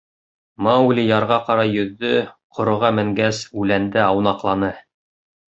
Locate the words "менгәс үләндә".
3.01-4.03